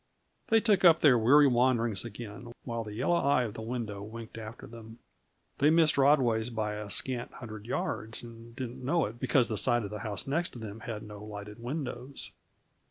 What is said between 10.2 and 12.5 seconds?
next them had no lighted windows.